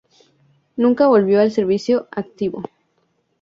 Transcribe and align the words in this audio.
Nunca 0.77 1.05
volvió 1.05 1.39
al 1.39 1.51
servicio 1.51 2.07
activo. 2.11 2.63